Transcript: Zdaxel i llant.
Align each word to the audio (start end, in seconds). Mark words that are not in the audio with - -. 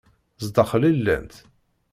Zdaxel 0.45 0.83
i 0.89 0.91
llant. 0.95 1.33